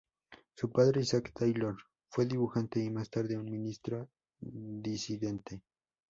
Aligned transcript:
Su 0.55 0.71
padre, 0.71 1.01
Isaac 1.01 1.31
Taylor, 1.31 1.77
fue 2.09 2.25
dibujante 2.25 2.83
y 2.83 2.89
más 2.89 3.07
tarde 3.11 3.37
un 3.37 3.45
ministro 3.51 4.09
disidente. 4.39 5.61